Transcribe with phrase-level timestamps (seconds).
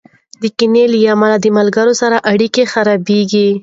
[0.41, 1.93] د کینې له امله د ملګرو
[2.31, 3.47] اړیکې خرابېږي.